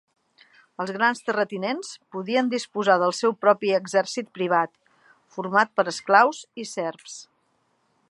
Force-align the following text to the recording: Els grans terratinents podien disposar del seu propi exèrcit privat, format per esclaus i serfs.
Els 0.83 0.93
grans 0.95 1.19
terratinents 1.27 1.91
podien 2.15 2.49
disposar 2.55 2.97
del 3.05 3.15
seu 3.19 3.37
propi 3.45 3.73
exèrcit 3.81 4.35
privat, 4.41 4.75
format 5.37 5.75
per 5.81 5.89
esclaus 5.97 6.45
i 6.65 6.71
serfs. 6.75 7.25